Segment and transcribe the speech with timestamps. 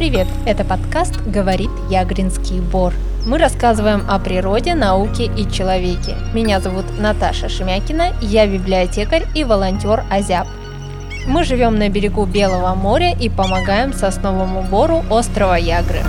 [0.00, 0.28] привет!
[0.46, 2.94] Это подкаст «Говорит Ягринский Бор».
[3.26, 6.16] Мы рассказываем о природе, науке и человеке.
[6.32, 10.46] Меня зовут Наташа Шемякина, я библиотекарь и волонтер Азяб.
[11.28, 16.00] Мы живем на берегу Белого моря и помогаем сосновому бору острова Ягры.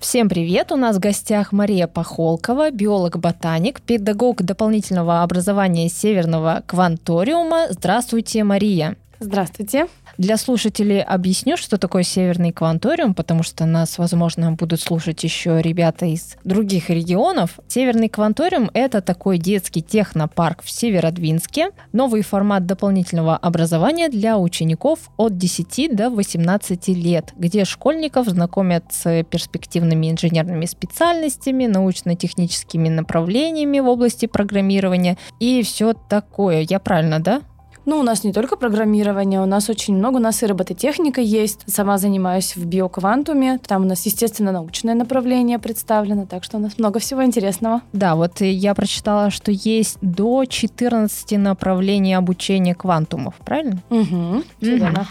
[0.00, 0.72] Всем привет!
[0.72, 7.66] У нас в гостях Мария Пахолкова, биолог-ботаник, педагог дополнительного образования Северного кванториума.
[7.68, 8.96] Здравствуйте, Мария!
[9.18, 9.86] Здравствуйте.
[10.18, 16.06] Для слушателей объясню, что такое Северный кванториум, потому что нас, возможно, будут слушать еще ребята
[16.06, 17.58] из других регионов.
[17.66, 25.38] Северный кванториум— это такой детский технопарк в Северодвинске, новый формат дополнительного образования для учеников от
[25.38, 34.26] 10 до 18 лет, где школьников знакомят с перспективными инженерными специальностями, научно-техническими направлениями в области
[34.26, 36.66] программирования и все такое.
[36.68, 37.42] Я правильно, да?
[37.86, 41.60] Ну, у нас не только программирование, у нас очень много, у нас и робототехника есть.
[41.66, 46.78] Сама занимаюсь в биоквантуме, там у нас, естественно, научное направление представлено, так что у нас
[46.78, 47.82] много всего интересного.
[47.92, 53.80] Да, вот я прочитала, что есть до 14 направлений обучения квантумов, правильно?
[53.90, 55.06] Угу, верно.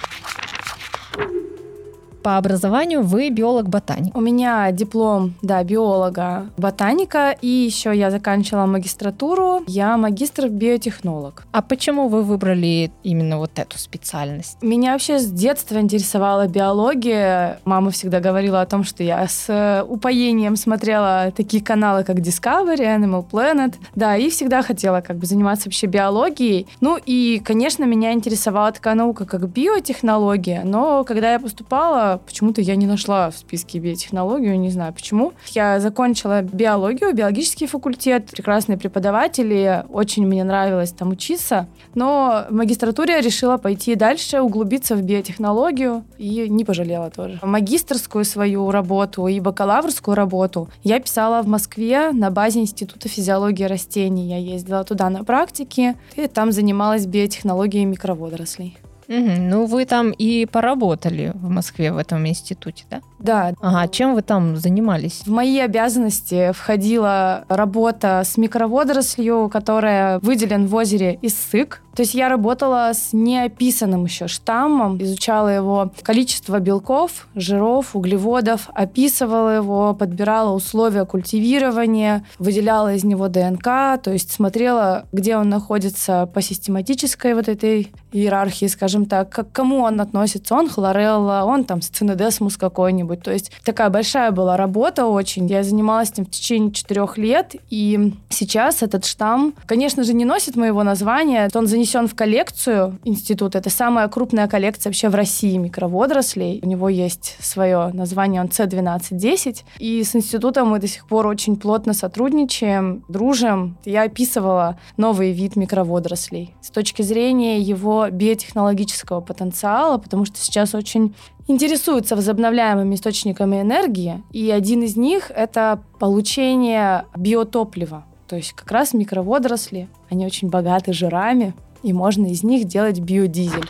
[2.25, 4.17] По образованию вы биолог-ботаник.
[4.17, 9.61] У меня диплом, да, биолога-ботаника, и еще я заканчивала магистратуру.
[9.67, 11.45] Я магистр-биотехнолог.
[11.51, 14.57] А почему вы выбрали именно вот эту специальность?
[14.63, 17.59] Меня вообще с детства интересовала биология.
[17.63, 22.79] Мама всегда говорила о том, что я с э, упоением смотрела такие каналы, как Discovery,
[22.79, 23.75] Animal Planet.
[23.93, 26.65] Да, и всегда хотела как бы заниматься вообще биологией.
[26.81, 30.63] Ну и, конечно, меня интересовала такая наука, как биотехнология.
[30.63, 35.33] Но когда я поступала, почему-то я не нашла в списке биотехнологию, не знаю почему.
[35.51, 43.21] Я закончила биологию, биологический факультет, прекрасные преподаватели, очень мне нравилось там учиться, но в магистратуре
[43.21, 47.39] решила пойти дальше, углубиться в биотехнологию и не пожалела тоже.
[47.41, 54.27] Магистрскую свою работу и бакалаврскую работу я писала в Москве на базе Института физиологии растений.
[54.27, 58.77] Я ездила туда на практике и там занималась биотехнологией микроводорослей.
[59.07, 59.31] Угу.
[59.39, 63.01] Ну, вы там и поработали в Москве в этом институте, да?
[63.19, 63.53] Да.
[63.61, 65.21] Ага, чем вы там занимались?
[65.25, 71.81] В мои обязанности входила работа с микроводорослью, которая выделен в озере Иссык.
[71.95, 79.55] То есть я работала с неописанным еще штаммом, изучала его количество белков, жиров, углеводов, описывала
[79.55, 86.41] его, подбирала условия культивирования, выделяла из него ДНК, то есть смотрела, где он находится по
[86.41, 90.55] систематической вот этой иерархии, скажем так, к кому он относится.
[90.55, 93.23] Он хлорелла, он там сцинодесмус какой-нибудь.
[93.23, 95.47] То есть такая большая была работа очень.
[95.47, 100.55] Я занималась этим в течение четырех лет, и сейчас этот штамм, конечно же, не носит
[100.55, 101.49] моего названия.
[101.53, 103.59] Он занесен внесен в коллекцию института.
[103.59, 106.59] Это самая крупная коллекция вообще в России микроводорослей.
[106.63, 109.63] У него есть свое название, он C1210.
[109.77, 113.77] И с институтом мы до сих пор очень плотно сотрудничаем, дружим.
[113.85, 121.13] Я описывала новый вид микроводорослей с точки зрения его биотехнологического потенциала, потому что сейчас очень
[121.47, 128.05] интересуются возобновляемыми источниками энергии, и один из них— это получение биотоплива.
[128.27, 131.53] То есть как раз микроводоросли, они очень богаты жирами,
[131.85, 133.69] и можно из них делать биодизель.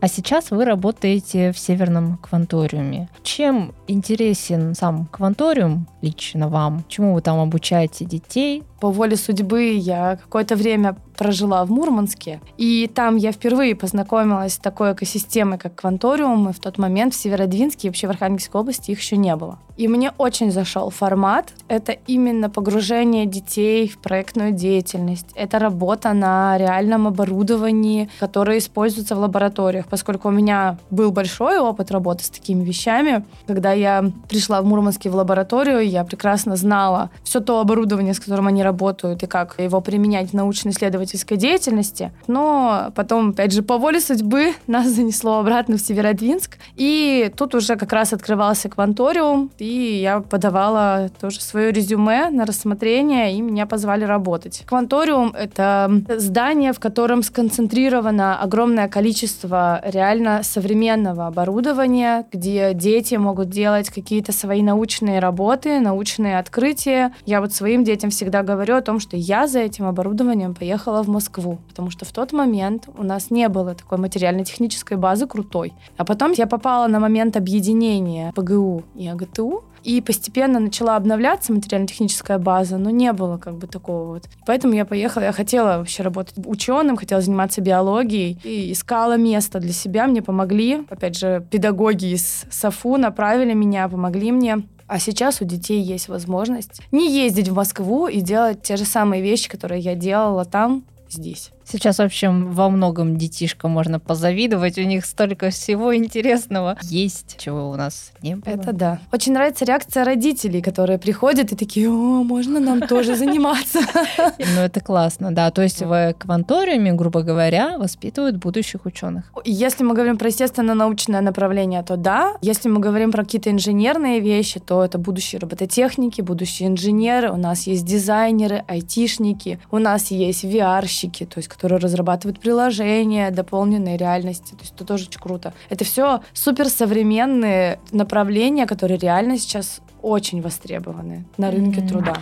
[0.00, 3.08] А сейчас вы работаете в Северном кванториуме.
[3.22, 6.84] Чем интересен сам кванториум лично вам?
[6.88, 8.64] Чему вы там обучаете детей?
[8.80, 14.58] По воле судьбы я какое-то время прожила в Мурманске, и там я впервые познакомилась с
[14.58, 18.90] такой экосистемой, как кванториум, и в тот момент в Северодвинске и вообще в Архангельской области
[18.90, 19.58] их еще не было.
[19.76, 21.52] И мне очень зашел формат.
[21.66, 25.26] Это именно погружение детей в проектную деятельность.
[25.34, 29.86] Это работа на реальном оборудовании, которое используется в лабораториях.
[29.86, 35.10] Поскольку у меня был большой опыт работы с такими вещами, когда я пришла в Мурманске
[35.10, 39.80] в лабораторию, я прекрасно знала все то оборудование, с которым они работают, и как его
[39.80, 41.03] применять в научно-исследовательской
[41.36, 42.12] деятельности.
[42.26, 46.58] Но потом, опять же, по воле судьбы нас занесло обратно в Северодвинск.
[46.76, 53.34] И тут уже как раз открывался кванториум, и я подавала тоже свое резюме на рассмотрение,
[53.34, 54.62] и меня позвали работать.
[54.66, 63.90] Кванториум— это здание, в котором сконцентрировано огромное количество реально современного оборудования, где дети могут делать
[63.90, 67.12] какие-то свои научные работы, научные открытия.
[67.26, 71.08] Я вот своим детям всегда говорю о том, что я за этим оборудованием поехала в
[71.08, 75.72] Москву, потому что в тот момент у нас не было такой материально-технической базы крутой.
[75.96, 82.38] А потом я попала на момент объединения ПГУ и АГТУ, И постепенно начала обновляться материально-техническая
[82.38, 84.24] база, но не было как бы такого вот.
[84.46, 89.72] Поэтому я поехала, я хотела вообще работать ученым, хотела заниматься биологией и искала место для
[89.72, 90.06] себя.
[90.06, 94.62] Мне помогли, опять же, педагоги из САФУ направили меня, помогли мне.
[94.86, 99.22] А сейчас у детей есть возможность не ездить в Москву и делать те же самые
[99.22, 101.50] вещи, которые я делала там, здесь.
[101.66, 104.78] Сейчас, в общем, во многом детишкам можно позавидовать.
[104.78, 108.52] У них столько всего интересного есть, чего у нас не было.
[108.52, 108.98] Это да.
[109.12, 113.80] Очень нравится реакция родителей, которые приходят и такие, о, можно нам тоже заниматься.
[114.18, 115.50] Ну, это классно, да.
[115.50, 119.24] То есть в кванториуме, грубо говоря, воспитывают будущих ученых.
[119.44, 122.36] Если мы говорим про естественно-научное направление, то да.
[122.42, 127.30] Если мы говорим про какие-то инженерные вещи, то это будущие робототехники, будущие инженеры.
[127.30, 133.96] У нас есть дизайнеры, айтишники, у нас есть VR-щики, то есть которые разрабатывают приложения дополненной
[133.96, 134.52] реальности.
[134.52, 135.54] То есть это тоже очень круто.
[135.70, 141.88] Это все суперсовременные направления, которые реально сейчас очень востребованы на рынке mm-hmm.
[141.88, 142.16] труда.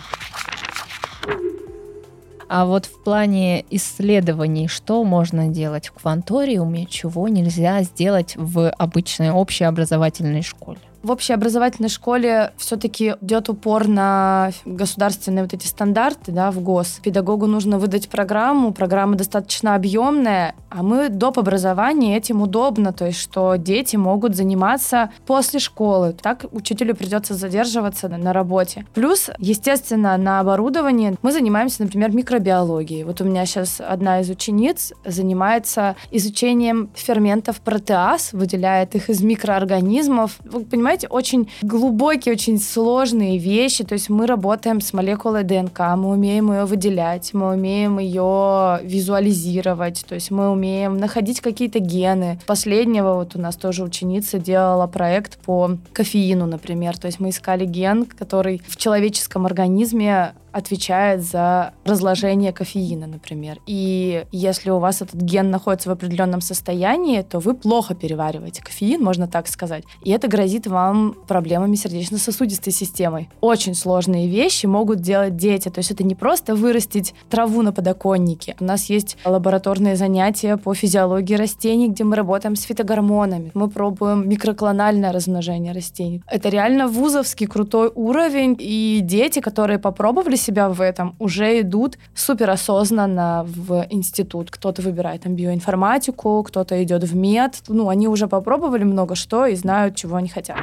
[2.47, 9.31] А вот в плане исследований, что можно делать в кванториуме, чего нельзя сделать в обычной
[9.31, 10.79] общеобразовательной школе?
[11.03, 16.99] В общеобразовательной школе все-таки идет упор на государственные вот эти стандарты, да, в ГОС.
[17.03, 21.33] Педагогу нужно выдать программу, программа достаточно объемная, а мы доп.
[21.33, 26.13] образования этим удобно, то есть что дети могут заниматься после школы.
[26.13, 28.85] Так учителю придется задерживаться на работе.
[28.93, 33.03] Плюс, естественно, на оборудовании мы занимаемся, например, микробиологией.
[33.03, 40.37] Вот у меня сейчас одна из учениц занимается изучением ферментов протеаз, выделяет их из микроорганизмов.
[40.43, 43.83] Вы понимаете, понимаете, очень глубокие, очень сложные вещи.
[43.83, 50.05] То есть мы работаем с молекулой ДНК, мы умеем ее выделять, мы умеем ее визуализировать,
[50.07, 52.39] то есть мы умеем находить какие-то гены.
[52.45, 56.97] Последнего вот у нас тоже ученица делала проект по кофеину, например.
[56.97, 63.59] То есть мы искали ген, который в человеческом организме отвечает за разложение кофеина, например.
[63.67, 69.03] И если у вас этот ген находится в определенном состоянии, то вы плохо перевариваете кофеин,
[69.03, 69.83] можно так сказать.
[70.03, 73.29] И это грозит вам проблемами сердечно-сосудистой системой.
[73.41, 75.69] Очень сложные вещи могут делать дети.
[75.69, 78.55] То есть это не просто вырастить траву на подоконнике.
[78.59, 83.51] У нас есть лабораторные занятия по физиологии растений, где мы работаем с фитогормонами.
[83.53, 86.21] Мы пробуем микроклональное размножение растений.
[86.27, 88.55] Это реально вузовский крутой уровень.
[88.59, 94.51] И дети, которые попробовали себя в этом, уже идут суперосознанно в институт.
[94.51, 97.63] Кто-то выбирает там биоинформатику, кто-то идет в мед.
[97.67, 100.57] Ну, они уже попробовали много что и знают, чего они хотят.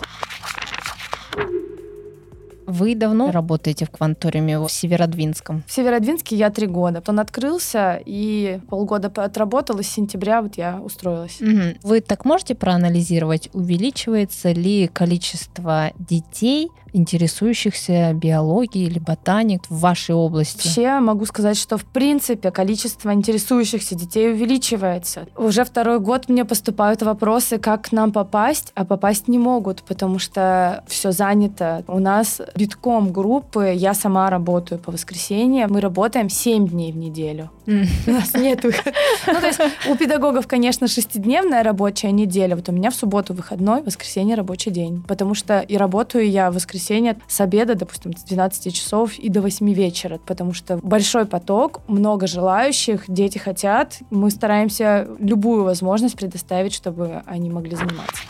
[2.71, 5.65] Вы давно работаете в кванториуме в Северодвинском?
[5.67, 7.03] В Северодвинске я три года.
[7.09, 11.41] Он открылся, и полгода отработал, и с сентября вот я устроилась.
[11.41, 11.79] Угу.
[11.83, 20.67] Вы так можете проанализировать, увеличивается ли количество детей, интересующихся биологией или ботаник в вашей области?
[20.67, 25.27] Вообще могу сказать, что в принципе количество интересующихся детей увеличивается.
[25.37, 30.19] Уже второй год мне поступают вопросы, как к нам попасть, а попасть не могут, потому
[30.19, 31.85] что все занято.
[31.87, 37.51] У нас битком группы, я сама работаю по воскресеньям, мы работаем 7 дней в неделю.
[38.07, 42.57] У нас нет Ну, то есть у педагогов, конечно, шестидневная рабочая неделя.
[42.57, 45.05] Вот у меня в субботу выходной, воскресенье рабочий день.
[45.07, 49.41] Потому что и работаю я в воскресенье с обеда, допустим, с 12 часов и до
[49.41, 53.99] 8 вечера, потому что большой поток, много желающих, дети хотят.
[54.11, 58.23] Мы стараемся любую возможность предоставить, чтобы они могли заниматься.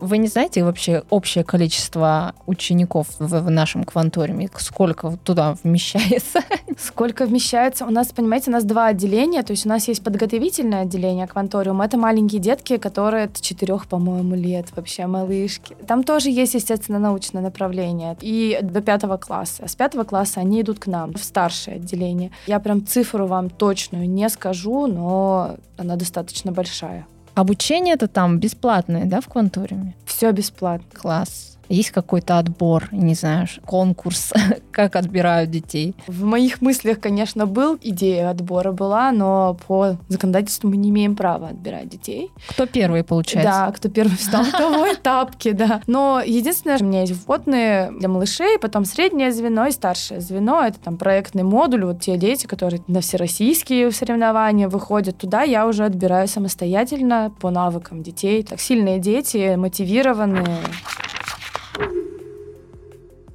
[0.00, 4.48] Вы не знаете вообще общее количество учеников в, в нашем кванториуме?
[4.56, 6.40] Сколько туда вмещается?
[6.78, 7.84] Сколько вмещается?
[7.84, 9.42] У нас, понимаете, у нас два отделения.
[9.42, 11.82] То есть у нас есть подготовительное отделение кванториум.
[11.82, 15.76] Это маленькие детки, которые от четырех, по-моему, лет вообще малышки.
[15.86, 18.16] Там тоже есть, естественно, научное направление.
[18.20, 19.66] И до пятого класса.
[19.66, 22.30] С пятого класса они идут к нам в старшее отделение.
[22.46, 27.06] Я прям цифру вам точную не скажу, но она достаточно большая.
[27.38, 29.94] Обучение это там бесплатное, да, в кванториуме?
[30.06, 30.88] Все бесплатно.
[30.92, 31.56] Класс.
[31.68, 34.32] Есть какой-то отбор, не знаю, конкурс,
[34.72, 35.94] как отбирают детей?
[36.06, 41.48] В моих мыслях, конечно, был идея отбора была, но по законодательству мы не имеем права
[41.48, 42.30] отбирать детей.
[42.48, 43.50] Кто первый получается?
[43.50, 45.82] Да, кто первый встал, того тапки, да.
[45.86, 50.62] Но единственное, у меня есть вводные для малышей, потом среднее звено и старшее звено.
[50.64, 55.84] Это там проектный модуль, вот те дети, которые на всероссийские соревнования выходят, туда я уже
[55.84, 58.42] отбираю самостоятельно по навыкам детей.
[58.42, 60.58] Так сильные дети, мотивированные.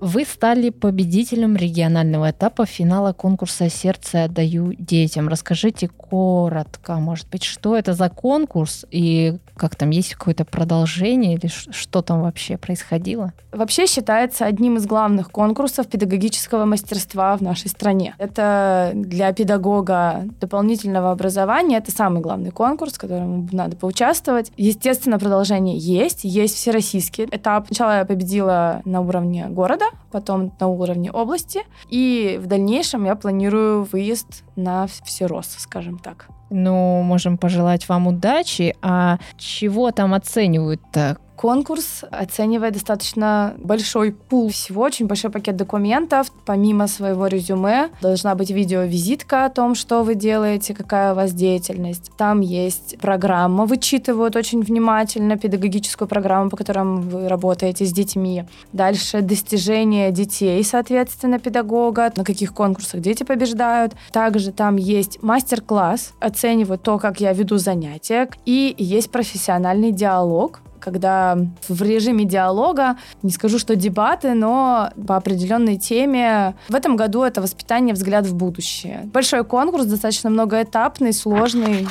[0.05, 5.29] Вы стали победителем регионального этапа финала конкурса «Сердце отдаю детям».
[5.29, 11.47] Расскажите коротко, может быть, что это за конкурс и как там, есть какое-то продолжение или
[11.47, 13.33] что там вообще происходило?
[13.51, 18.15] Вообще считается одним из главных конкурсов педагогического мастерства в нашей стране.
[18.17, 24.51] Это для педагога дополнительного образования, это самый главный конкурс, в котором надо поучаствовать.
[24.57, 27.67] Естественно, продолжение есть, есть всероссийский этап.
[27.67, 31.61] Сначала я победила на уровне города, потом на уровне области.
[31.89, 36.27] И в дальнейшем я планирую выезд на всерос, скажем так.
[36.49, 38.75] Ну, можем пожелать вам удачи.
[38.81, 41.17] А чего там оценивают-то?
[41.43, 46.31] Конкурс оценивает достаточно большой пул всего, очень большой пакет документов.
[46.45, 52.11] Помимо своего резюме должна быть видеовизитка о том, что вы делаете, какая у вас деятельность.
[52.17, 58.45] Там есть программа, вычитывают очень внимательно педагогическую программу, по которой вы работаете с детьми.
[58.71, 63.95] Дальше достижения детей, соответственно, педагога, на каких конкурсах дети побеждают.
[64.13, 71.37] Также там есть мастер-класс, оценивают то, как я веду занятия, и есть профессиональный диалог, когда
[71.67, 76.55] в режиме диалога, не скажу, что дебаты, но по определенной теме.
[76.67, 79.09] В этом году это воспитание «Взгляд в будущее».
[79.13, 81.87] Большой конкурс, достаточно многоэтапный, сложный.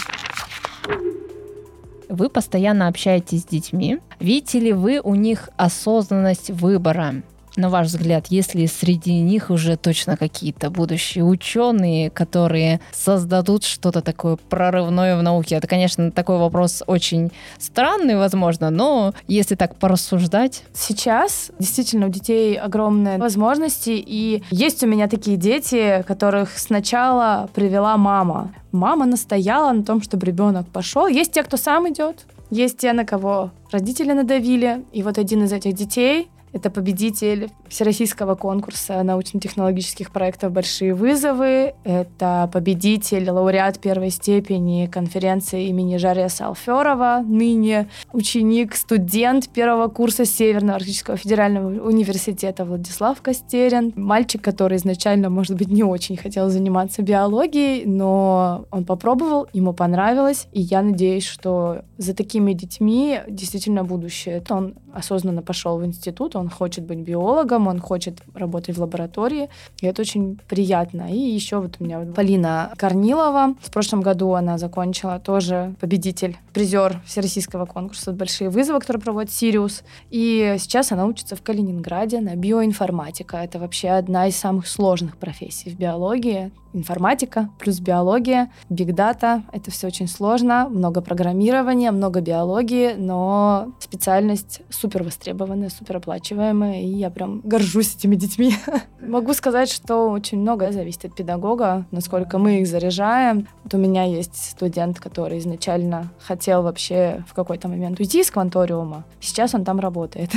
[2.08, 3.98] Вы постоянно общаетесь с детьми.
[4.20, 7.22] Видите ли вы у них осознанность выбора?
[7.56, 14.36] На ваш взгляд, если среди них уже точно какие-то будущие ученые, которые создадут что-то такое
[14.36, 15.56] прорывное в науке?
[15.56, 20.64] Это, конечно, такой вопрос очень странный, возможно, но если так порассуждать...
[20.72, 27.96] Сейчас действительно у детей огромные возможности, и есть у меня такие дети, которых сначала привела
[27.96, 28.52] мама.
[28.72, 31.06] Мама настояла на том, чтобы ребенок пошел.
[31.06, 34.84] Есть те, кто сам идет, есть те, на кого родители надавили.
[34.92, 41.74] И вот один из этих детей это победитель Всероссийского конкурса научно-технологических проектов «Большие вызовы».
[41.84, 50.76] Это победитель, лауреат первой степени конференции имени Жария Салферова, ныне ученик, студент первого курса Северного
[50.76, 53.92] Арктического федерального университета Владислав Костерин.
[53.96, 60.48] Мальчик, который изначально, может быть, не очень хотел заниматься биологией, но он попробовал, ему понравилось,
[60.52, 64.42] и я надеюсь, что за такими детьми действительно будущее.
[64.50, 69.48] Он осознанно пошел в институт, он хочет быть биологом, он хочет работать в лаборатории,
[69.80, 71.12] и это очень приятно.
[71.12, 77.00] И еще вот у меня Полина Корнилова, в прошлом году она закончила тоже победитель, призер
[77.06, 83.38] всероссийского конкурса «Большие вызовы», который проводит «Сириус», и сейчас она учится в Калининграде на биоинформатика.
[83.38, 89.42] Это вообще одна из самых сложных профессий в биологии информатика плюс биология, бигдата.
[89.52, 96.86] Это все очень сложно, много программирования, много биологии, но специальность супер востребованная, супер оплачиваемая, и
[96.86, 98.54] я прям горжусь этими детьми.
[99.00, 103.48] Могу сказать, что очень многое зависит от педагога, насколько мы их заряжаем.
[103.64, 109.04] Вот у меня есть студент, который изначально хотел вообще в какой-то момент уйти из кванториума.
[109.20, 110.30] Сейчас он там работает.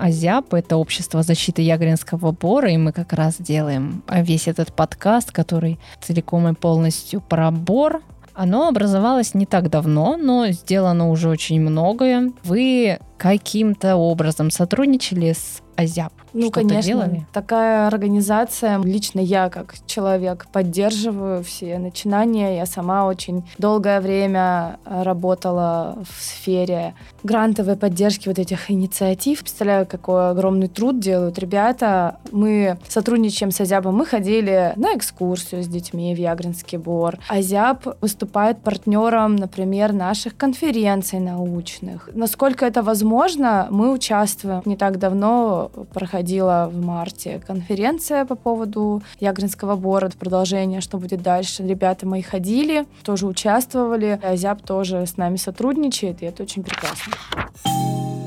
[0.00, 5.78] АЗЯП— это общество защиты Ягринского бора, и мы как раз делаем весь этот подкаст, который
[6.00, 8.00] целиком и полностью про бор.
[8.34, 12.32] Оно образовалось не так давно, но сделано уже очень многое.
[12.44, 16.12] Вы каким-то образом сотрудничали с АЗЯП?
[16.32, 16.92] Ну, конечно.
[16.92, 17.26] Делали?
[17.32, 22.56] Такая организация, лично я как человек поддерживаю все начинания.
[22.56, 29.40] Я сама очень долгое время работала в сфере грантовой поддержки вот этих инициатив.
[29.40, 32.18] Представляю, какой огромный труд делают ребята.
[32.30, 33.96] Мы сотрудничаем с Азябом.
[33.96, 37.18] Мы ходили на экскурсию с детьми в Ягринский бор.
[37.28, 42.08] Азяб выступает партнером, например, наших конференций научных.
[42.14, 44.62] Насколько это возможно, мы участвуем.
[44.64, 51.66] Не так давно проходила в марте конференция по поводу Ягринского бора, продолжение, что будет дальше.
[51.66, 54.18] Ребята мои ходили, тоже участвовали.
[54.22, 57.12] Азяб тоже с нами сотрудничает, и это очень прекрасно.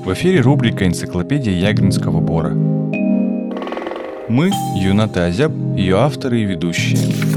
[0.03, 2.53] В эфире рубрика «Энциклопедия Ягринского бора».
[4.29, 7.32] Мы– Юната Азяб, ее авторы и ведущие.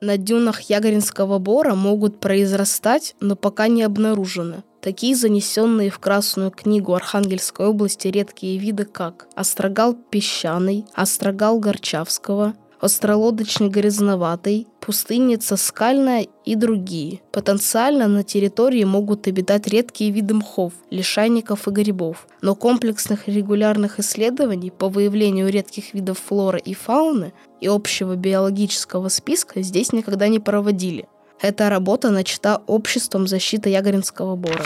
[0.00, 4.62] На дюнах Ягринского бора могут произрастать, но пока не обнаружены.
[4.80, 13.68] Такие занесенные в Красную книгу Архангельской области редкие виды, как острогал песчаный, острогал горчавского, остролодочный
[13.68, 17.20] грязноватый, пустынница скальная и другие.
[17.32, 24.70] Потенциально на территории могут обитать редкие виды мхов, лишайников и грибов, но комплексных регулярных исследований
[24.70, 31.08] по выявлению редких видов флоры и фауны и общего биологического списка здесь никогда не проводили–
[31.40, 34.64] Эта работа начата Обществом защиты Ягоринского бора.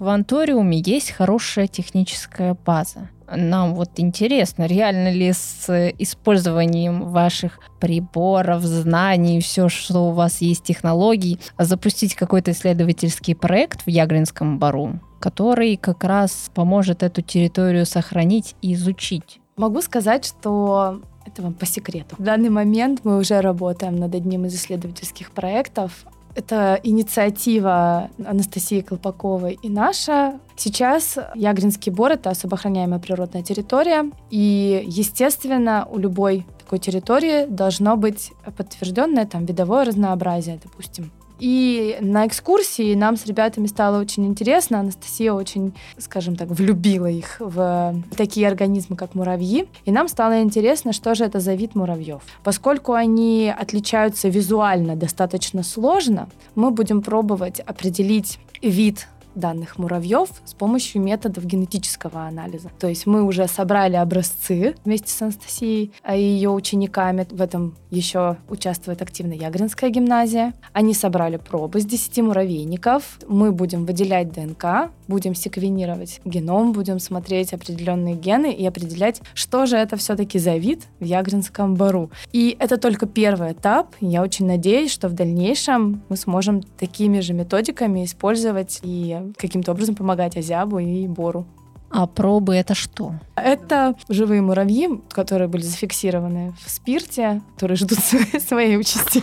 [0.00, 3.10] В Кванториуме есть хорошая техническая база.
[3.30, 10.62] Нам вот интересно, реально ли с использованием ваших приборов, знаний, все, что у вас есть
[10.62, 18.54] технологий, запустить какой-то исследовательский проект в Ягринском бару, который как раз поможет эту территорию сохранить
[18.62, 19.38] и изучить?
[19.58, 22.16] Могу сказать, что это вам по секрету.
[22.16, 26.06] В данный момент мы уже работаем над одним из исследовательских проектов.
[26.34, 30.38] Это инициатива Анастасии Колпаковой и наша.
[30.56, 34.10] Сейчас Ягринский бор— это особо охраняемая природная территория.
[34.30, 42.26] И, естественно, у любой такой территории должно быть подтвержденное там видовое разнообразие, допустим, и на
[42.26, 44.80] экскурсии нам с ребятами стало очень интересно.
[44.80, 49.66] Анастасия очень, скажем так, влюбила их в такие организмы, как муравьи.
[49.84, 52.22] И нам стало интересно, что же это за вид муравьев.
[52.44, 61.02] Поскольку они отличаются визуально достаточно сложно, мы будем пробовать определить вид данных муравьев с помощью
[61.02, 62.70] методов генетического анализа.
[62.78, 67.26] То есть мы уже собрали образцы вместе с Анастасией и ее учениками.
[67.30, 70.54] В этом еще участвует активно Ягринская гимназия.
[70.72, 73.18] Они собрали пробы с 10 муравейников.
[73.26, 79.76] Мы будем выделять ДНК, будем секвенировать геном, будем смотреть определенные гены и определять, что же
[79.76, 82.10] это все-таки за вид в Ягринском бару.
[82.32, 83.94] И это только первый этап.
[84.00, 89.94] Я очень надеюсь, что в дальнейшем мы сможем такими же методиками использовать и каким-то образом
[89.94, 91.46] помогать Азябу и Бору.
[91.90, 93.14] А пробы это что?
[93.34, 97.98] Это живые муравьи, которые были зафиксированы в спирте, которые ждут
[98.46, 99.22] своей участи.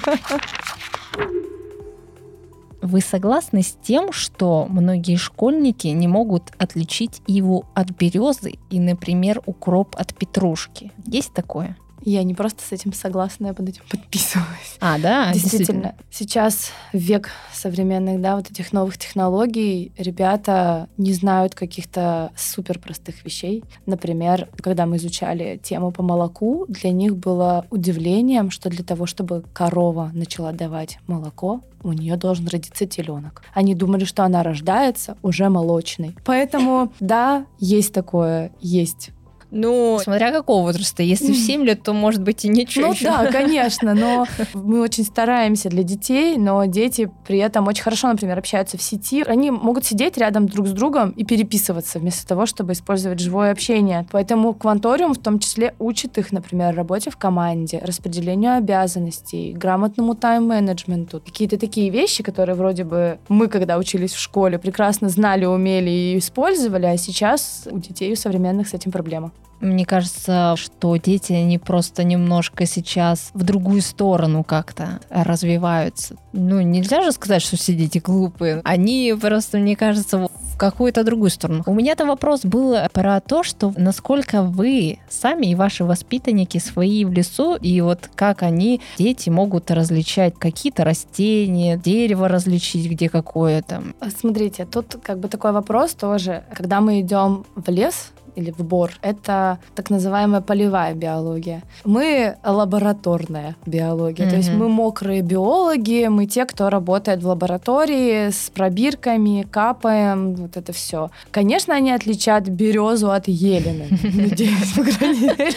[2.82, 9.42] Вы согласны с тем, что многие школьники не могут отличить иву от березы и, например,
[9.46, 10.92] укроп от петрушки?
[11.06, 11.75] Есть такое?
[12.10, 14.78] Я не просто с этим согласна, я под этим подписываюсь.
[14.80, 15.34] А, да?
[15.34, 15.58] Действительно.
[15.58, 15.96] действительно.
[16.10, 23.66] Сейчас век современных, да, вот этих новых технологий, ребята не знают каких-то супер простых вещей.
[23.86, 29.44] Например, когда мы изучали тему по молоку, для них было удивлением, что для того, чтобы
[29.52, 33.44] корова начала давать молоко, у нее должен родиться теленок.
[33.54, 36.15] Они думали, что она рождается уже молочной.
[36.24, 39.12] Поэтому, да, есть такое, есть
[39.51, 41.03] ну, смотря какого возраста.
[41.03, 42.88] Если в 7 лет, то, может быть, и ничего.
[42.88, 43.05] Ну еще.
[43.05, 48.38] да, конечно, но мы очень стараемся для детей, но дети при этом очень хорошо, например,
[48.38, 49.23] общаются в сети.
[49.23, 54.05] Они могут сидеть рядом друг с другом и переписываться вместо того, чтобы использовать живое общение.
[54.12, 61.21] Поэтому Кванториум в том числе учит их, например, работе в команде, распределению обязанностей, грамотному тайм-менеджменту.
[61.21, 66.17] Какие-то такие вещи, которые вроде бы мы, когда учились в школе, прекрасно знали, умели и
[66.17, 69.31] использовали, а сейчас у детей у современных с этим проблема.
[69.60, 76.15] Мне кажется, что дети, они просто немножко сейчас в другую сторону как-то развиваются.
[76.32, 78.62] Ну, нельзя же сказать, что все дети глупые.
[78.63, 81.63] Они просто, мне кажется, в какую-то другую сторону.
[81.65, 87.12] У меня-то вопрос был про то, что насколько вы сами и ваши воспитанники свои в
[87.12, 93.84] лесу, и вот как они, дети, могут различать какие-то растения, дерево различить, где какое-то.
[94.19, 96.43] Смотрите, тут как бы такой вопрос тоже.
[96.54, 98.91] Когда мы идем в лес, или в БОР.
[99.02, 101.63] Это так называемая полевая биология.
[101.84, 104.26] Мы лабораторная биология.
[104.26, 104.30] Mm-hmm.
[104.30, 110.56] То есть мы мокрые биологи, мы те, кто работает в лаборатории с пробирками, капаем, вот
[110.56, 111.10] это все.
[111.32, 113.86] Конечно, они отличат березу от елена.
[114.04, 115.52] Надеюсь, по крайней мере.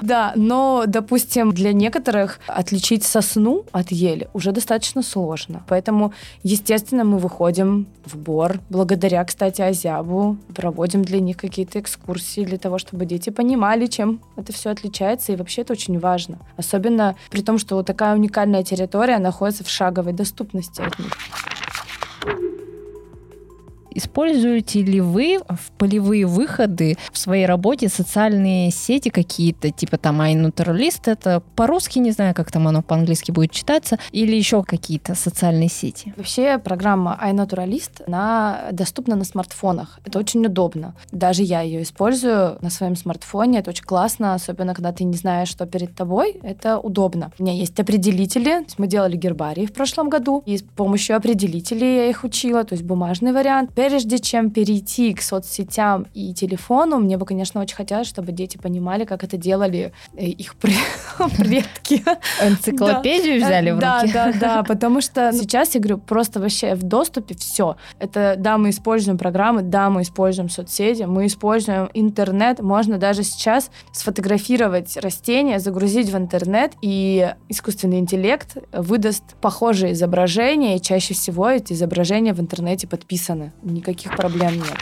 [0.00, 5.62] Да, но, допустим, для некоторых отличить сосну от ели уже достаточно сложно.
[5.68, 8.60] Поэтому, естественно, мы выходим в Бор.
[8.70, 14.20] Благодаря, кстати, Азябу проводим для них какие-то экскурсии экскурсии для того, чтобы дети понимали, чем
[14.36, 15.32] это все отличается.
[15.32, 16.38] И вообще это очень важно.
[16.56, 21.12] Особенно при том, что вот такая уникальная территория находится в шаговой доступности от них.
[23.96, 31.02] Используете ли вы в полевые выходы в своей работе социальные сети какие-то, типа там iNaturalist,
[31.06, 36.12] это по-русски, не знаю, как там оно по-английски будет читаться, или еще какие-то социальные сети?
[36.18, 39.98] Вообще программа iNaturalist, она доступна на смартфонах.
[40.04, 40.94] Это очень удобно.
[41.10, 43.60] Даже я ее использую на своем смартфоне.
[43.60, 46.38] Это очень классно, особенно когда ты не знаешь, что перед тобой.
[46.42, 47.32] Это удобно.
[47.38, 48.66] У меня есть определители.
[48.76, 52.84] Мы делали гербарии в прошлом году, и с помощью определителей я их учила, то есть
[52.84, 58.32] бумажный вариант прежде чем перейти к соцсетям и телефону, мне бы, конечно, очень хотелось, чтобы
[58.32, 62.04] дети понимали, как это делали э, их предки.
[62.42, 64.12] Энциклопедию взяли в руки?
[64.12, 67.76] Да, да, да, потому что сейчас, я говорю, просто вообще в доступе все.
[68.00, 72.60] Это, да, мы используем программы, да, мы используем соцсети, мы используем интернет.
[72.60, 80.82] Можно даже сейчас сфотографировать растения, загрузить в интернет, и искусственный интеллект выдаст похожие изображения, и
[80.82, 83.52] чаще всего эти изображения в интернете подписаны.
[83.76, 84.78] Никаких проблем нет.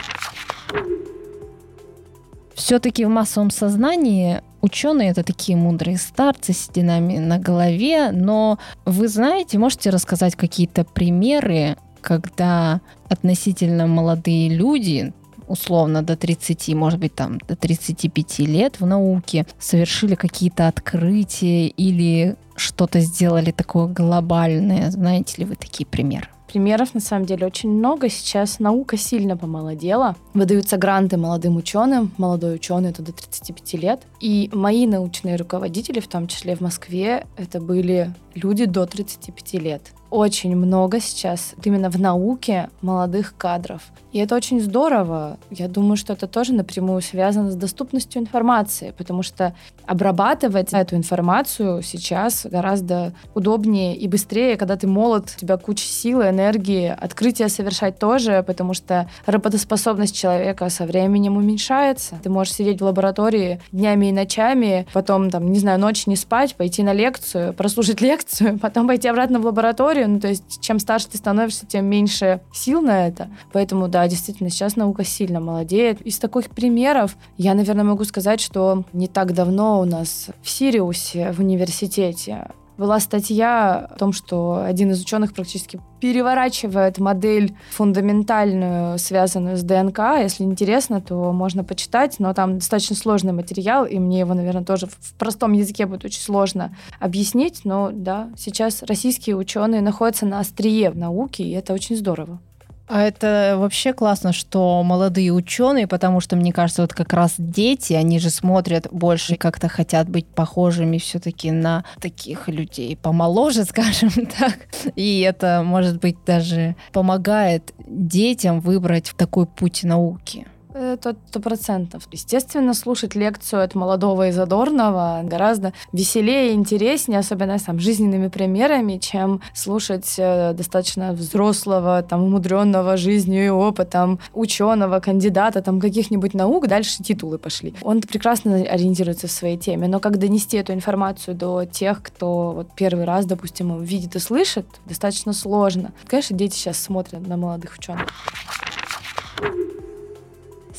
[2.53, 9.09] Все-таки в массовом сознании ученые это такие мудрые старцы с сединами на голове, но вы
[9.09, 12.79] знаете, можете рассказать какие-то примеры, когда
[13.09, 15.11] относительно молодые люди,
[15.49, 22.37] условно до 30, может быть, там до 35 лет в науке совершили какие-то открытия или
[22.55, 24.89] что-то сделали такое глобальное.
[24.89, 26.29] Знаете ли вы такие примеры?
[26.55, 28.07] Примеров на самом деле очень много.
[28.07, 30.15] Сейчас наука сильно помолодела.
[30.33, 32.13] Выдаются гранты молодым ученым.
[32.17, 34.03] Молодой ученый это до 35 лет.
[34.21, 39.81] И мои научные руководители, в том числе в Москве, это были люди до 35 лет
[40.15, 43.81] очень много сейчас именно в науке молодых кадров.
[44.15, 45.37] И это очень здорово.
[45.51, 49.53] Я думаю, что это тоже напрямую связано с доступностью информации, потому что
[49.85, 56.29] обрабатывать эту информацию сейчас гораздо удобнее и быстрее, когда ты молод, у тебя куча силы,
[56.29, 62.17] энергии, открытия совершать тоже, потому что работоспособность человека со временем уменьшается.
[62.23, 66.55] Ты можешь сидеть в лаборатории днями и ночами, потом, там, не знаю, ночь не спать,
[66.55, 70.04] пойти на лекцию, прослушать лекцию, потом пойти обратно в лабораторию.
[70.07, 73.29] Ну, то есть, чем старше ты становишься, тем меньше сил на это.
[73.51, 76.01] Поэтому, да, действительно, сейчас наука сильно молодеет.
[76.01, 81.31] Из таких примеров я, наверное, могу сказать, что не так давно у нас в Сириусе,
[81.31, 89.57] в университете, была статья о том, что один из ученых практически переворачивает модель фундаментальную, связанную
[89.57, 89.99] с ДНК.
[90.21, 94.87] Если интересно, то можно почитать, но там достаточно сложный материал, и мне его, наверное, тоже
[94.87, 97.61] в простом языке будет очень сложно объяснить.
[97.63, 102.39] Но да, сейчас российские ученые находятся на острие науки, и это очень здорово.
[102.87, 107.93] А это вообще классно, что молодые ученые, потому что, мне кажется, вот как раз дети,
[107.93, 114.67] они же смотрят больше, как-то хотят быть похожими все-таки на таких людей помоложе, скажем так.
[114.95, 120.45] И это, может быть, даже помогает детям выбрать такой путь науки.
[120.77, 122.05] Это сто процентов.
[122.11, 128.27] Естественно, слушать лекцию от молодого и задорного гораздо веселее и интереснее, особенно с там, жизненными
[128.27, 136.33] примерами, чем слушать э, достаточно взрослого, там, умудренного жизнью и опытом ученого, кандидата, там, каких-нибудь
[136.33, 137.73] наук, дальше титулы пошли.
[137.81, 142.67] Он прекрасно ориентируется в своей теме, но как донести эту информацию до тех, кто вот
[142.75, 145.93] первый раз, допустим, видит и слышит, достаточно сложно.
[146.05, 148.09] Конечно, дети сейчас смотрят на молодых ученых.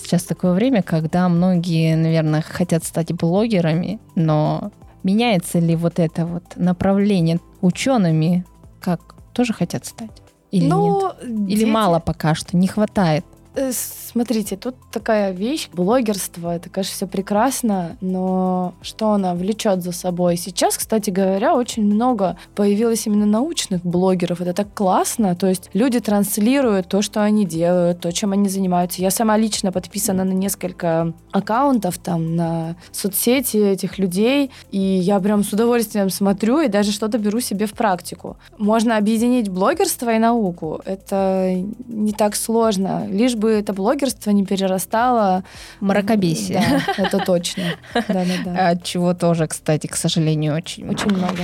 [0.06, 4.70] Сейчас такое время, когда многие, наверное, хотят стать блогерами, но
[5.02, 8.44] меняется ли вот это вот направление учеными,
[8.80, 10.12] как тоже хотят стать?
[10.52, 11.48] Или ну, нет?
[11.48, 11.68] Или дети...
[11.68, 13.24] мало пока что, не хватает?
[13.56, 19.92] Э, смотрите, тут такая вещь, блогерство, это, конечно, все прекрасно, но что она влечет за
[19.92, 20.36] собой?
[20.36, 26.00] Сейчас, кстати говоря, очень много появилось именно научных блогеров, это так классно, то есть люди
[26.00, 29.00] транслируют то, что они делают, то, чем они занимаются.
[29.00, 35.42] Я сама лично подписана на несколько аккаунтов там на соцсети этих людей, и я прям
[35.42, 38.36] с удовольствием смотрю и даже что-то беру себе в практику.
[38.58, 41.54] Можно объединить блогерство и науку, это
[41.88, 45.44] не так сложно, лишь бы бы это блогерство не перерастало...
[45.80, 46.82] Мракобесие.
[46.96, 47.64] Да, это точно.
[47.94, 48.68] Да, да, да.
[48.70, 51.42] От чего тоже, кстати, к сожалению, очень Очень много.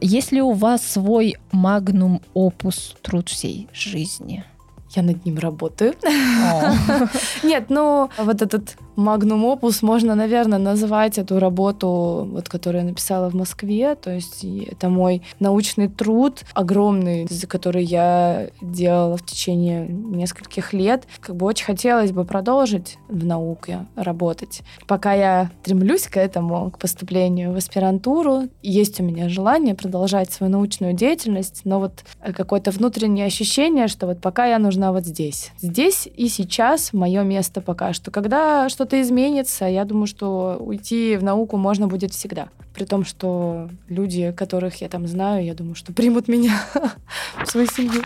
[0.00, 4.44] Есть ли у вас свой магнум опус труд всей жизни?
[4.96, 5.94] Я над ним работаю.
[7.42, 13.30] Нет, ну вот этот Магнум опус можно, наверное, назвать эту работу, вот, которую я написала
[13.30, 13.94] в Москве.
[13.94, 21.04] То есть это мой научный труд огромный, за который я делала в течение нескольких лет.
[21.20, 24.60] Как бы очень хотелось бы продолжить в науке работать.
[24.86, 30.52] Пока я стремлюсь к этому, к поступлению в аспирантуру, есть у меня желание продолжать свою
[30.52, 35.52] научную деятельность, но вот какое-то внутреннее ощущение, что вот пока я нужна вот здесь.
[35.58, 38.10] Здесь и сейчас мое место пока что.
[38.10, 42.48] Когда что-то изменится, я думаю, что уйти в науку можно будет всегда.
[42.72, 46.54] При том, что люди, которых я там знаю, я думаю, что примут меня
[47.44, 48.02] в свою семью.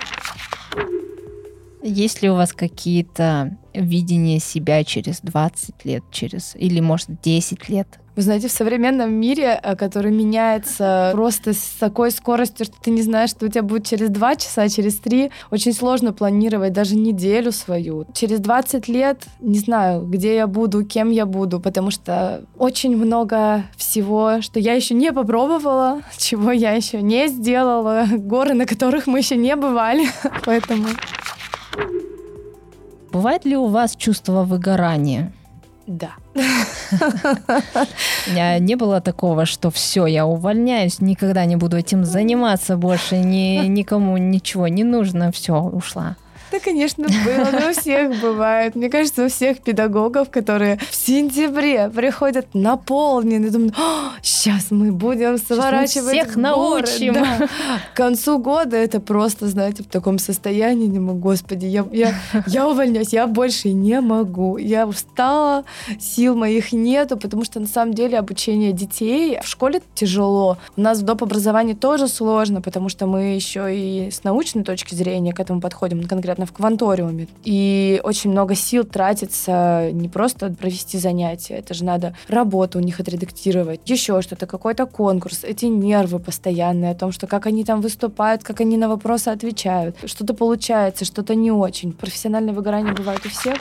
[1.86, 7.86] Есть ли у вас какие-то видения себя через 20 лет, через или, может, 10 лет?
[8.16, 13.02] Вы знаете, в современном мире, э, который меняется просто с такой скоростью, что ты не
[13.02, 17.52] знаешь, что у тебя будет через два часа, через три, очень сложно планировать даже неделю
[17.52, 18.06] свою.
[18.14, 23.64] Через 20 лет не знаю, где я буду, кем я буду, потому что очень много
[23.76, 29.18] всего, что я еще не попробовала, чего я еще не сделала, горы, на которых мы
[29.18, 30.06] еще не бывали.
[30.46, 30.86] Поэтому...
[33.14, 35.32] Бывает ли у вас чувство выгорания?
[35.86, 36.10] Да.
[36.34, 36.38] У
[38.30, 43.66] меня не было такого, что все, я увольняюсь, никогда не буду этим заниматься больше, ни,
[43.68, 46.16] никому ничего не нужно, все, ушла.
[46.54, 48.76] Да, конечно, было, но у всех бывает.
[48.76, 53.74] Мне кажется, у всех педагогов, которые в сентябре приходят наполнены, думают,
[54.22, 57.14] сейчас мы будем сворачивать всех научим.
[57.14, 57.48] Да.
[57.92, 62.14] К концу года это просто, знаете, в таком состоянии, не могу, господи, я, я,
[62.46, 64.56] я увольняюсь, я больше не могу.
[64.56, 65.64] Я устала,
[65.98, 70.58] сил моих нету, потому что на самом деле обучение детей в школе тяжело.
[70.76, 71.24] У нас в доп.
[71.24, 76.06] образовании тоже сложно, потому что мы еще и с научной точки зрения к этому подходим,
[76.06, 77.28] конкретно в кванториуме.
[77.44, 83.00] И очень много сил тратится не просто провести занятия, это же надо работу у них
[83.00, 88.42] отредактировать, еще что-то, какой-то конкурс, эти нервы постоянные о том, что как они там выступают,
[88.42, 89.96] как они на вопросы отвечают.
[90.04, 91.92] Что-то получается, что-то не очень.
[91.92, 93.56] Профессиональное выгорание бывает у всех.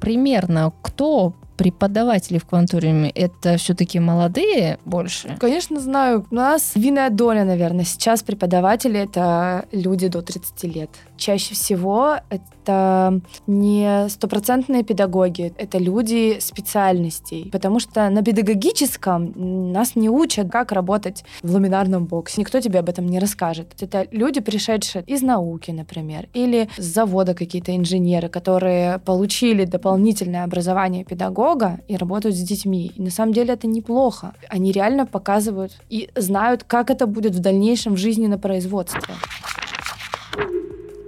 [0.00, 5.36] Примерно кто преподаватели в кванториуме это все-таки молодые больше?
[5.38, 6.24] Конечно, знаю.
[6.30, 7.84] У нас винная доля, наверное.
[7.84, 10.88] Сейчас преподаватели это люди до 30 лет.
[11.20, 17.50] Чаще всего это не стопроцентные педагоги, это люди специальностей.
[17.52, 19.34] Потому что на педагогическом
[19.70, 22.40] нас не учат, как работать в ламинарном боксе.
[22.40, 23.74] Никто тебе об этом не расскажет.
[23.82, 31.04] Это люди, пришедшие из науки, например, или с завода какие-то инженеры, которые получили дополнительное образование
[31.04, 32.92] педагога, и работают с детьми.
[32.96, 34.32] И на самом деле это неплохо.
[34.48, 39.14] Они реально показывают и знают, как это будет в дальнейшем в жизни на производстве.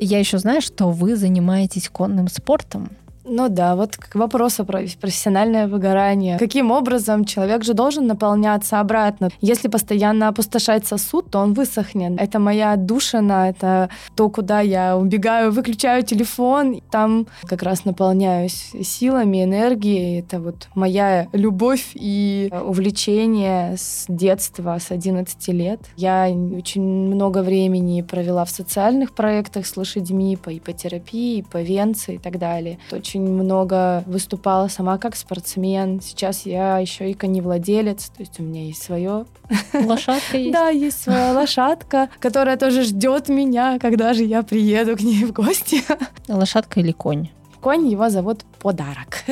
[0.05, 2.91] Я еще знаю, что вы занимаетесь конным спортом.
[3.25, 6.39] Ну да, вот к вопросу про профессиональное выгорание.
[6.39, 9.31] Каким образом человек же должен наполняться обратно?
[9.41, 12.21] Если постоянно опустошать сосуд, то он высохнет.
[12.21, 19.45] Это моя душина, это то, куда я убегаю, выключаю телефон, там как раз наполняюсь силами,
[19.45, 20.21] энергией.
[20.21, 25.81] Это вот моя любовь и увлечение с детства, с 11 лет.
[25.97, 32.19] Я очень много времени провела в социальных проектах с лошадьми по ипотерапии, по венции и
[32.19, 32.79] так далее.
[32.89, 36.01] Это очень много выступала сама как спортсмен.
[36.01, 39.27] Сейчас я еще и коневладелец, то есть у меня есть свое.
[39.75, 40.53] Лошадка есть?
[40.53, 45.33] Да, есть своя лошадка, которая тоже ждет меня, когда же я приеду к ней в
[45.33, 45.83] гости.
[46.29, 47.29] Лошадка или конь?
[47.61, 49.25] Конь его зовут Подарок.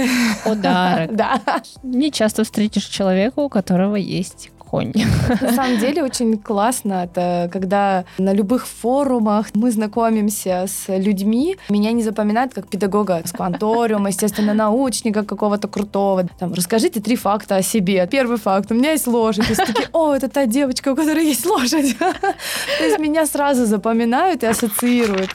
[0.45, 1.17] Подарок.
[1.17, 1.41] Да.
[1.83, 4.93] Не часто встретишь человека, у которого есть конь.
[5.41, 11.93] На самом деле очень классно, это когда на любых форумах мы знакомимся с людьми, меня
[11.93, 16.29] не запоминают как педагога с кванториума, естественно, научника какого-то крутого.
[16.39, 18.07] Там, расскажите три факта о себе.
[18.11, 19.51] Первый факт, у меня есть лошадь.
[19.51, 21.99] И такие, о, это та девочка, у которой есть лошадь.
[22.79, 25.31] То есть меня сразу запоминают и ассоциируют.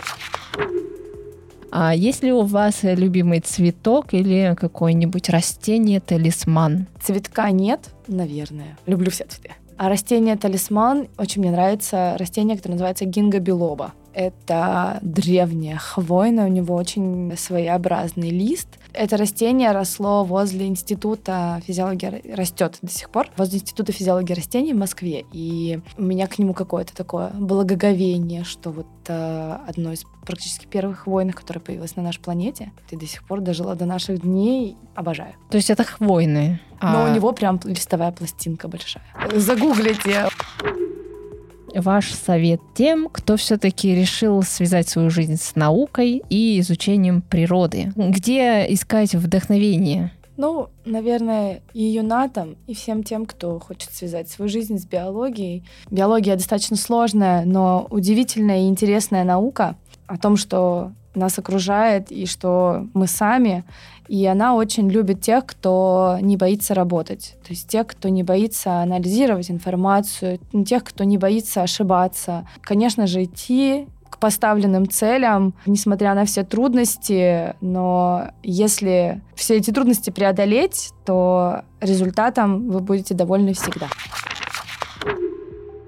[1.77, 6.87] А есть ли у вас любимый цветок или какое-нибудь растение, талисман?
[7.03, 8.77] Цветка нет, наверное.
[8.85, 9.51] Люблю все цветы.
[9.75, 13.91] А растение талисман, очень мне нравится растение, которое называется гинго билоба.
[14.15, 18.69] Это древнее хвойное, у него очень своеобразный лист.
[18.93, 24.77] Это растение росло возле Института физиологии, растет до сих пор, возле Института физиологии растений в
[24.77, 25.25] Москве.
[25.33, 30.99] И у меня к нему какое-то такое благоговение, что вот э, одно из практически первых
[30.99, 35.33] хвойных, которое появилось на нашей планете, и до сих пор дожила до наших дней, обожаю.
[35.49, 36.61] То есть это хвойные?
[36.81, 37.09] Но а...
[37.09, 39.03] у него прям листовая пластинка большая.
[39.33, 40.29] Загуглите
[41.75, 47.91] ваш совет тем, кто все-таки решил связать свою жизнь с наукой и изучением природы?
[47.95, 50.11] Где искать вдохновение?
[50.37, 55.63] Ну, наверное, и юнатам, и всем тем, кто хочет связать свою жизнь с биологией.
[55.89, 62.87] Биология достаточно сложная, но удивительная и интересная наука о том, что нас окружает и что
[62.93, 63.63] мы сами.
[64.07, 67.35] И она очень любит тех, кто не боится работать.
[67.43, 72.47] То есть тех, кто не боится анализировать информацию, тех, кто не боится ошибаться.
[72.61, 80.09] Конечно же, идти к поставленным целям, несмотря на все трудности, но если все эти трудности
[80.09, 83.87] преодолеть, то результатом вы будете довольны всегда.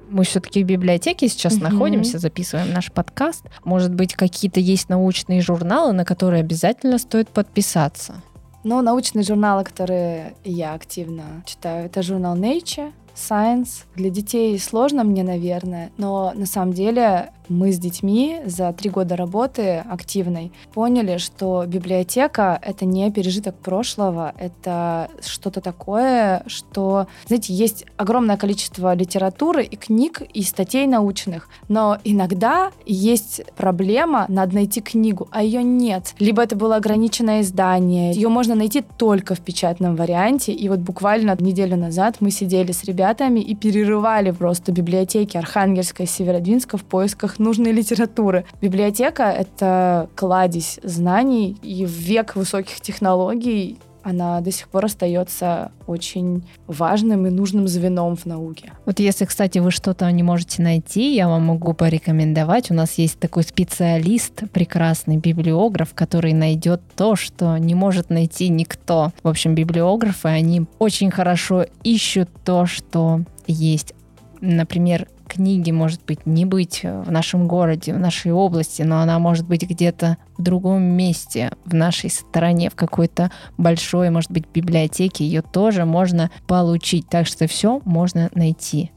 [0.10, 1.64] Мы все-таки в библиотеке сейчас Мгм.
[1.64, 3.44] находимся, записываем наш подкаст.
[3.64, 8.22] Может быть, какие-то есть научные журналы, на которые обязательно стоит подписаться.
[8.64, 13.86] Но научные журналы, которые я активно читаю, это журнал Nature, Science.
[13.96, 19.16] Для детей сложно мне, наверное, но на самом деле мы с детьми за три года
[19.16, 27.86] работы активной поняли, что библиотека— это не пережиток прошлого, это что-то такое, что, знаете, есть
[27.98, 35.28] огромное количество литературы и книг, и статей научных, но иногда есть проблема, надо найти книгу,
[35.32, 36.14] а ее нет.
[36.20, 41.36] Либо это было ограниченное издание, ее можно найти только в печатном варианте, и вот буквально
[41.48, 47.37] неделю назад мы сидели с ребятами и перерывали просто библиотеки Архангельска и Северодвинска в поисках
[47.40, 48.46] нужной литературы.
[48.62, 56.48] Библиотека— это кладезь знаний, и в век высоких технологий она до сих пор остается очень
[56.66, 58.72] важным и нужным звеном в науке.
[58.86, 62.72] Вот если, кстати, вы что-то не можете найти, я вам могу порекомендовать.
[62.72, 69.12] У нас есть такой специалист, прекрасный библиограф, который найдет то, что не может найти никто.
[69.24, 73.94] В общем, библиографы, они очень хорошо ищут то, что есть.
[74.40, 79.48] Например, книги, может быть, не быть в нашем городе, в нашей области, но она может
[79.48, 85.26] быть где-то в другом месте, в нашей стране, в какой-то большой, может быть, библиотеке.
[85.26, 87.08] Ее тоже можно получить.
[87.10, 88.92] Так что все можно найти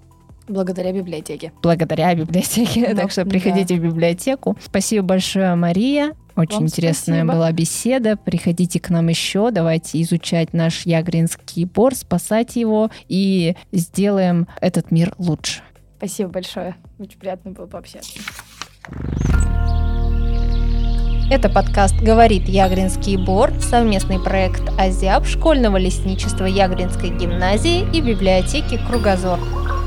[0.49, 1.53] Благодаря библиотеке.
[1.63, 2.89] благодаря библиотеке.
[2.91, 4.57] Ну, так что приходите в библиотеку.
[4.65, 6.15] Спасибо большое, Мария.
[6.37, 7.33] Очень Вам интересная спасибо.
[7.35, 8.17] была беседа.
[8.17, 9.51] Приходите к нам еще.
[9.51, 15.63] Давайте изучать наш Ягринский бор, спасать его и сделаем этот мир лучше.
[16.01, 16.77] Спасибо большое.
[16.99, 18.19] Очень приятно было пообщаться.
[21.31, 29.39] Это подкаст «Говорит Ягринский бор», совместный проект «Азиаб» школьного лесничества Ягринской гимназии и библиотеки «Кругозор».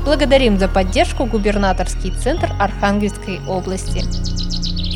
[0.04, 4.04] Благодарим за поддержку губернаторский центр Архангельской области.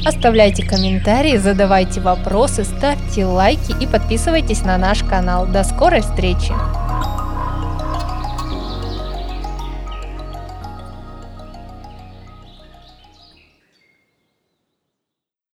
[0.06, 5.48] Оставляйте комментарии, задавайте вопросы, ставьте лайки и подписывайтесь на наш канал.
[5.48, 6.52] До скорой встречи!